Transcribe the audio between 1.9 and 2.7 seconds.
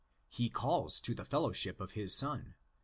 his Son (i.